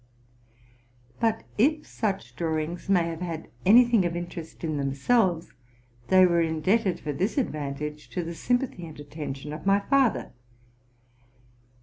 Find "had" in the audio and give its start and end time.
3.21-3.49